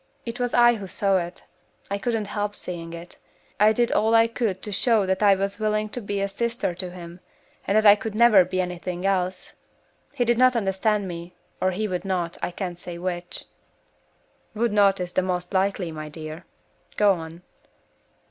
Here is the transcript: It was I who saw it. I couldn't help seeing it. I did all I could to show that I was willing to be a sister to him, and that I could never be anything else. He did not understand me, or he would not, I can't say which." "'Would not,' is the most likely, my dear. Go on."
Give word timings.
It 0.25 0.39
was 0.39 0.51
I 0.55 0.73
who 0.77 0.87
saw 0.87 1.17
it. 1.17 1.43
I 1.91 1.99
couldn't 1.99 2.25
help 2.25 2.55
seeing 2.55 2.91
it. 2.91 3.17
I 3.59 3.71
did 3.71 3.91
all 3.91 4.15
I 4.15 4.25
could 4.25 4.63
to 4.63 4.71
show 4.71 5.05
that 5.05 5.21
I 5.21 5.35
was 5.35 5.59
willing 5.59 5.89
to 5.89 6.01
be 6.01 6.21
a 6.21 6.27
sister 6.27 6.73
to 6.73 6.89
him, 6.89 7.19
and 7.67 7.77
that 7.77 7.85
I 7.85 7.93
could 7.95 8.15
never 8.15 8.43
be 8.43 8.59
anything 8.61 9.05
else. 9.05 9.53
He 10.15 10.25
did 10.25 10.39
not 10.39 10.55
understand 10.55 11.07
me, 11.07 11.35
or 11.61 11.69
he 11.69 11.87
would 11.87 12.03
not, 12.03 12.39
I 12.41 12.49
can't 12.49 12.79
say 12.79 12.97
which." 12.97 13.45
"'Would 14.55 14.73
not,' 14.73 14.99
is 14.99 15.11
the 15.11 15.21
most 15.21 15.53
likely, 15.53 15.91
my 15.91 16.09
dear. 16.09 16.45
Go 16.97 17.13
on." 17.13 17.43